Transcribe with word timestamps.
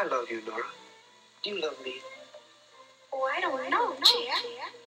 I 0.00 0.06
love 0.06 0.30
you, 0.30 0.40
Nora. 0.46 0.62
Do 1.42 1.50
you 1.50 1.60
love 1.60 1.76
me? 1.84 1.96
Oh, 3.12 3.28
I 3.30 3.38
don't 3.42 3.68
know, 3.68 3.92
Chair. 4.02 4.89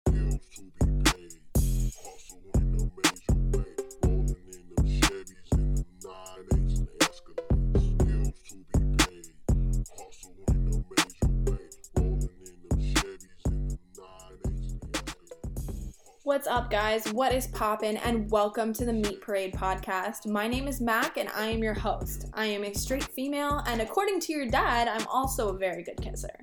What's 16.27 16.49
up, 16.49 16.73
guys? 16.73 17.07
What 17.13 17.33
is 17.33 17.47
poppin'? 17.47 17.99
And 17.99 18.29
welcome 18.33 18.73
to 18.73 18.85
the 18.85 18.93
Meat 18.93 19.21
Parade 19.21 19.55
podcast. 19.55 20.27
My 20.27 20.49
name 20.49 20.67
is 20.67 20.81
Mac, 20.81 21.19
and 21.19 21.29
I 21.29 21.47
am 21.47 21.63
your 21.63 21.73
host. 21.73 22.27
I 22.35 22.47
am 22.47 22.65
a 22.65 22.75
straight 22.75 23.05
female, 23.05 23.63
and 23.69 23.81
according 23.81 24.19
to 24.23 24.33
your 24.33 24.49
dad, 24.49 24.89
I'm 24.89 25.07
also 25.07 25.51
a 25.51 25.57
very 25.57 25.85
good 25.85 26.03
kisser. 26.03 26.37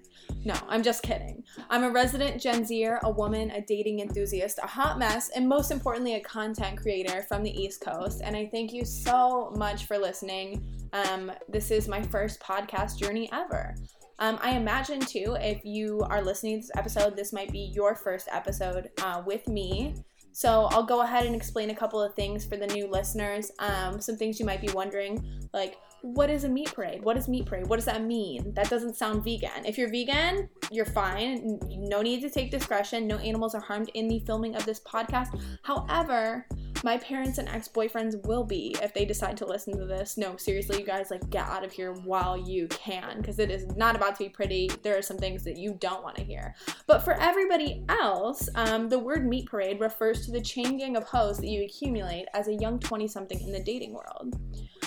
No, 0.45 0.53
I'm 0.69 0.83
just 0.83 1.03
kidding. 1.03 1.43
I'm 1.69 1.83
a 1.83 1.89
resident 1.91 2.41
Gen 2.41 2.65
Zer, 2.65 3.01
a 3.03 3.11
woman, 3.11 3.51
a 3.51 3.59
dating 3.59 3.99
enthusiast, 3.99 4.57
a 4.63 4.67
hot 4.67 4.99
mess, 4.99 5.31
and 5.35 5.49
most 5.49 5.69
importantly, 5.69 6.15
a 6.15 6.21
content 6.21 6.77
creator 6.77 7.23
from 7.23 7.43
the 7.43 7.51
East 7.51 7.81
Coast. 7.81 8.21
And 8.23 8.37
I 8.37 8.47
thank 8.47 8.71
you 8.71 8.85
so 8.85 9.51
much 9.57 9.83
for 9.83 9.97
listening. 9.97 10.63
Um, 10.93 11.29
this 11.49 11.71
is 11.71 11.89
my 11.89 12.01
first 12.03 12.39
podcast 12.39 12.97
journey 12.97 13.29
ever. 13.33 13.75
Um, 14.23 14.39
I 14.41 14.51
imagine 14.51 15.01
too, 15.01 15.35
if 15.41 15.65
you 15.65 15.99
are 16.09 16.21
listening 16.21 16.55
to 16.55 16.61
this 16.61 16.71
episode, 16.77 17.17
this 17.17 17.33
might 17.33 17.51
be 17.51 17.73
your 17.75 17.93
first 17.93 18.29
episode 18.31 18.89
uh, 19.01 19.21
with 19.25 19.49
me. 19.49 19.95
So 20.31 20.69
I'll 20.71 20.85
go 20.85 21.01
ahead 21.01 21.25
and 21.25 21.35
explain 21.35 21.71
a 21.71 21.75
couple 21.75 22.01
of 22.01 22.15
things 22.15 22.45
for 22.45 22.55
the 22.55 22.67
new 22.67 22.87
listeners. 22.87 23.51
Um, 23.59 23.99
some 23.99 24.15
things 24.15 24.39
you 24.39 24.45
might 24.45 24.61
be 24.61 24.69
wondering, 24.71 25.21
like 25.53 25.75
what 26.03 26.29
is 26.29 26.45
a 26.45 26.49
meat 26.49 26.73
parade? 26.73 27.03
What 27.03 27.17
is 27.17 27.27
meat 27.27 27.45
parade? 27.45 27.67
What 27.67 27.75
does 27.75 27.85
that 27.85 28.01
mean? 28.01 28.53
That 28.53 28.69
doesn't 28.69 28.95
sound 28.95 29.25
vegan. 29.25 29.65
If 29.65 29.77
you're 29.77 29.89
vegan, 29.89 30.47
you're 30.71 30.85
fine. 30.85 31.59
No 31.67 32.01
need 32.01 32.21
to 32.21 32.29
take 32.29 32.49
discretion. 32.49 33.05
No 33.05 33.17
animals 33.17 33.53
are 33.55 33.61
harmed 33.61 33.91
in 33.93 34.07
the 34.07 34.19
filming 34.19 34.55
of 34.55 34.65
this 34.65 34.79
podcast. 34.79 35.37
However, 35.63 36.47
my 36.83 36.97
parents 36.97 37.37
and 37.37 37.47
ex-boyfriends 37.47 38.25
will 38.27 38.43
be 38.43 38.75
if 38.81 38.93
they 38.93 39.05
decide 39.05 39.37
to 39.37 39.45
listen 39.45 39.77
to 39.77 39.85
this. 39.85 40.17
No, 40.17 40.35
seriously, 40.35 40.79
you 40.79 40.85
guys 40.85 41.09
like 41.09 41.29
get 41.29 41.47
out 41.47 41.63
of 41.63 41.71
here 41.71 41.93
while 41.93 42.37
you 42.37 42.67
can 42.67 43.19
because 43.19 43.39
it 43.39 43.49
is 43.49 43.65
not 43.77 43.95
about 43.95 44.15
to 44.17 44.25
be 44.25 44.29
pretty. 44.29 44.69
There 44.83 44.97
are 44.97 45.01
some 45.01 45.17
things 45.17 45.45
that 45.45 45.57
you 45.57 45.77
don't 45.79 46.03
want 46.03 46.17
to 46.17 46.23
hear. 46.23 46.55
But 46.85 46.99
for 46.99 47.13
everybody 47.13 47.85
else, 47.87 48.49
um, 48.55 48.89
the 48.89 48.99
word 48.99 49.25
meat 49.25 49.47
parade 49.47 49.79
refers 49.79 50.25
to 50.25 50.31
the 50.31 50.41
chain 50.41 50.77
gang 50.77 50.97
of 50.97 51.05
hoes 51.05 51.37
that 51.37 51.47
you 51.47 51.63
accumulate 51.63 52.25
as 52.33 52.49
a 52.49 52.53
young 52.53 52.79
20-something 52.79 53.39
in 53.39 53.51
the 53.53 53.63
dating 53.63 53.93
world. 53.93 54.35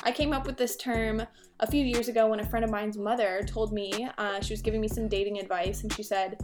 I 0.05 0.12
came 0.12 0.34
up 0.34 0.47
with 0.47 0.58
this 0.58 0.77
term 0.77 1.22
a 1.60 1.66
few 1.66 1.84
years 1.84 2.08
ago 2.08 2.28
when 2.28 2.41
a 2.41 2.47
friend 2.47 2.64
of 2.64 2.70
mine's 2.70 2.98
mother 2.98 3.42
told 3.47 3.72
me 3.72 4.06
uh, 4.19 4.41
she 4.41 4.53
was 4.53 4.60
giving 4.60 4.83
me 4.83 4.88
some 4.88 5.08
dating 5.08 5.38
advice, 5.38 5.83
and 5.83 5.92
she 5.92 6.03
said, 6.03 6.38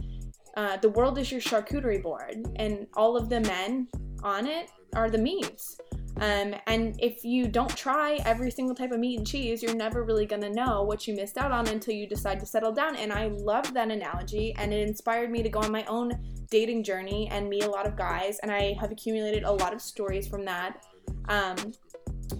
uh, 0.57 0.77
"The 0.77 0.89
world 0.89 1.19
is 1.19 1.31
your 1.31 1.39
charcuterie 1.39 2.01
board, 2.01 2.43
and 2.55 2.87
all 2.95 3.15
of 3.15 3.29
the 3.29 3.39
men 3.41 3.87
on 4.23 4.47
it 4.47 4.71
are 4.95 5.09
the 5.09 5.17
meats." 5.17 5.77
Um, 6.17 6.53
and 6.67 6.95
if 6.99 7.25
you 7.25 7.47
don't 7.47 7.75
try 7.75 8.19
every 8.25 8.51
single 8.51 8.75
type 8.75 8.91
of 8.91 8.99
meat 8.99 9.17
and 9.17 9.25
cheese, 9.25 9.63
you're 9.63 9.75
never 9.75 10.03
really 10.03 10.27
gonna 10.27 10.49
know 10.49 10.83
what 10.83 11.07
you 11.07 11.15
missed 11.15 11.37
out 11.37 11.51
on 11.51 11.67
until 11.67 11.95
you 11.95 12.07
decide 12.07 12.39
to 12.39 12.45
settle 12.45 12.71
down. 12.71 12.95
And 12.95 13.11
I 13.11 13.27
love 13.27 13.73
that 13.73 13.89
analogy, 13.89 14.53
and 14.57 14.71
it 14.71 14.87
inspired 14.87 15.31
me 15.31 15.41
to 15.41 15.49
go 15.49 15.59
on 15.59 15.71
my 15.71 15.83
own 15.85 16.11
dating 16.49 16.83
journey 16.83 17.27
and 17.31 17.49
meet 17.49 17.63
a 17.63 17.69
lot 17.69 17.87
of 17.87 17.95
guys. 17.95 18.37
And 18.39 18.51
I 18.51 18.75
have 18.79 18.91
accumulated 18.91 19.43
a 19.43 19.51
lot 19.51 19.73
of 19.73 19.81
stories 19.81 20.27
from 20.27 20.45
that. 20.45 20.85
Um, 21.29 21.73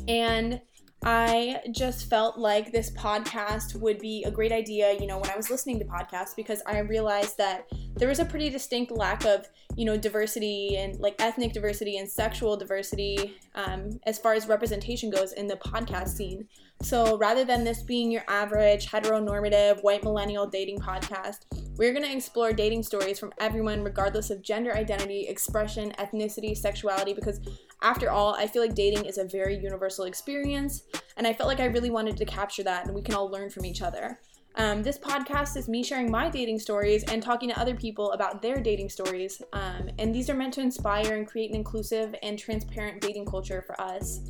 and 0.07 0.61
I 1.05 1.59
just 1.71 2.09
felt 2.09 2.37
like 2.37 2.71
this 2.71 2.89
podcast 2.91 3.75
would 3.75 3.99
be 3.99 4.23
a 4.23 4.31
great 4.31 4.53
idea, 4.53 4.93
you 4.93 5.05
know, 5.05 5.17
when 5.17 5.29
I 5.29 5.35
was 5.35 5.49
listening 5.49 5.79
to 5.79 5.85
podcasts 5.85 6.33
because 6.35 6.61
I 6.65 6.79
realized 6.79 7.37
that 7.37 7.67
there 7.95 8.07
was 8.07 8.19
a 8.19 8.25
pretty 8.25 8.49
distinct 8.49 8.91
lack 8.91 9.25
of, 9.25 9.45
you 9.75 9.83
know, 9.83 9.97
diversity 9.97 10.77
and 10.77 10.97
like 10.99 11.15
ethnic 11.19 11.51
diversity 11.51 11.97
and 11.97 12.09
sexual 12.09 12.55
diversity 12.55 13.35
um, 13.55 13.99
as 14.03 14.17
far 14.17 14.33
as 14.33 14.47
representation 14.47 15.09
goes 15.09 15.33
in 15.33 15.45
the 15.45 15.57
podcast 15.57 16.09
scene. 16.09 16.47
So 16.81 17.17
rather 17.17 17.45
than 17.45 17.63
this 17.63 17.81
being 17.81 18.11
your 18.11 18.23
average 18.27 18.87
heteronormative 18.87 19.83
white 19.83 20.03
millennial 20.03 20.47
dating 20.47 20.79
podcast, 20.79 21.45
we're 21.77 21.93
going 21.93 22.05
to 22.05 22.11
explore 22.11 22.53
dating 22.53 22.83
stories 22.83 23.19
from 23.19 23.31
everyone, 23.39 23.83
regardless 23.83 24.29
of 24.29 24.41
gender 24.41 24.75
identity, 24.75 25.27
expression, 25.27 25.91
ethnicity, 25.97 26.55
sexuality, 26.55 27.13
because 27.13 27.39
after 27.81 28.09
all, 28.09 28.33
I 28.35 28.47
feel 28.47 28.61
like 28.61 28.75
dating 28.75 29.05
is 29.05 29.17
a 29.17 29.25
very 29.25 29.57
universal 29.57 30.05
experience, 30.05 30.83
and 31.17 31.27
I 31.27 31.33
felt 31.33 31.47
like 31.47 31.59
I 31.59 31.65
really 31.65 31.89
wanted 31.89 32.17
to 32.17 32.25
capture 32.25 32.63
that 32.63 32.85
and 32.85 32.95
we 32.95 33.01
can 33.01 33.15
all 33.15 33.29
learn 33.29 33.49
from 33.49 33.65
each 33.65 33.81
other. 33.81 34.19
Um, 34.55 34.83
this 34.83 34.99
podcast 34.99 35.57
is 35.57 35.67
me 35.67 35.83
sharing 35.83 36.11
my 36.11 36.29
dating 36.29 36.59
stories 36.59 37.03
and 37.05 37.23
talking 37.23 37.49
to 37.49 37.59
other 37.59 37.73
people 37.73 38.11
about 38.11 38.41
their 38.41 38.61
dating 38.61 38.89
stories. 38.89 39.41
Um, 39.51 39.89
and 39.97 40.13
these 40.13 40.29
are 40.29 40.35
meant 40.35 40.53
to 40.55 40.61
inspire 40.61 41.15
and 41.15 41.27
create 41.27 41.49
an 41.49 41.55
inclusive 41.55 42.13
and 42.21 42.37
transparent 42.37 43.01
dating 43.01 43.25
culture 43.25 43.63
for 43.65 43.79
us. 43.81 44.21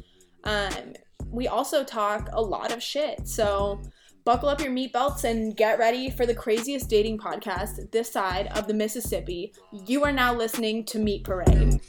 Um, 0.45 0.93
we 1.29 1.47
also 1.47 1.83
talk 1.83 2.29
a 2.31 2.41
lot 2.41 2.71
of 2.71 2.81
shit. 2.81 3.27
So 3.27 3.81
buckle 4.23 4.47
up 4.47 4.61
your 4.61 4.71
meat 4.71 4.93
belts 4.93 5.25
and 5.25 5.57
get 5.57 5.77
ready 5.77 6.09
for 6.09 6.25
the 6.25 6.35
craziest 6.35 6.89
dating 6.89 7.17
podcast 7.17 7.91
this 7.91 8.09
side 8.09 8.47
of 8.55 8.67
the 8.67 8.73
Mississippi. 8.73 9.53
You 9.85 10.03
are 10.05 10.13
now 10.13 10.33
listening 10.33 10.85
to 10.85 10.99
Meat 10.99 11.25
Parade. 11.25 11.81